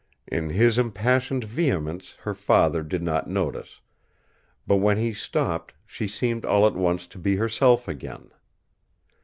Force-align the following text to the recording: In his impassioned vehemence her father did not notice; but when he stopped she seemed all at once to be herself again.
In 0.25 0.49
his 0.49 0.79
impassioned 0.79 1.43
vehemence 1.43 2.17
her 2.21 2.33
father 2.33 2.81
did 2.81 3.03
not 3.03 3.29
notice; 3.29 3.81
but 4.65 4.77
when 4.77 4.97
he 4.97 5.13
stopped 5.13 5.75
she 5.85 6.07
seemed 6.07 6.43
all 6.43 6.65
at 6.65 6.73
once 6.73 7.05
to 7.05 7.19
be 7.19 7.35
herself 7.35 7.87
again. 7.87 8.31